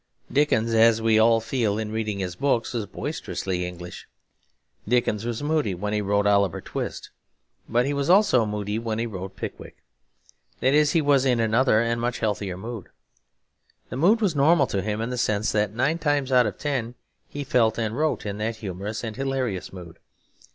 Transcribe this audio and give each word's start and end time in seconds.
Dickens, 0.31 0.73
as 0.73 0.99
we 0.99 1.19
all 1.19 1.39
feel 1.39 1.77
in 1.77 1.91
reading 1.91 2.17
his 2.17 2.35
books, 2.35 2.73
was 2.73 2.87
boisterously 2.87 3.67
English. 3.67 4.07
Dickens 4.87 5.25
was 5.25 5.43
moody 5.43 5.75
when 5.75 5.93
he 5.93 6.01
wrote 6.01 6.25
Oliver 6.25 6.59
Twist; 6.59 7.11
but 7.69 7.85
he 7.85 7.93
was 7.93 8.09
also 8.09 8.43
moody 8.47 8.79
when 8.79 8.97
he 8.97 9.05
wrote 9.05 9.35
Pickwick. 9.35 9.83
That 10.59 10.73
is, 10.73 10.93
he 10.93 11.03
was 11.03 11.23
in 11.23 11.39
another 11.39 11.81
and 11.81 12.01
much 12.01 12.17
healthier 12.17 12.57
mood. 12.57 12.89
The 13.89 13.95
mood 13.97 14.21
was 14.21 14.35
normal 14.35 14.65
to 14.67 14.81
him 14.81 15.01
in 15.01 15.11
the 15.11 15.19
sense 15.19 15.51
that 15.51 15.75
nine 15.75 15.99
times 15.99 16.31
out 16.31 16.47
of 16.47 16.57
ten 16.57 16.95
he 17.29 17.43
felt 17.43 17.77
and 17.77 17.95
wrote 17.95 18.25
in 18.25 18.39
that 18.39 18.55
humorous 18.55 19.03
and 19.03 19.15
hilarious 19.15 19.71
mood. 19.71 19.99